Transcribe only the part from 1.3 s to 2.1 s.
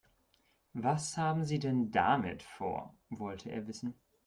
Sie denn